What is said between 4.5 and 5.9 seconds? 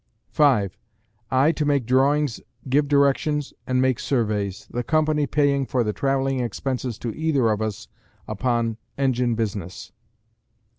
the company paying for